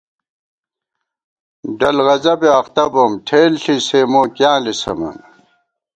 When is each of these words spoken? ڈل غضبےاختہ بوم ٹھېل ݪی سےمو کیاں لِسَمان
ڈل 1.79 1.97
غضبےاختہ 2.05 2.83
بوم 2.93 3.13
ٹھېل 3.27 3.53
ݪی 3.63 3.75
سےمو 3.87 4.23
کیاں 4.35 4.57
لِسَمان 4.63 5.17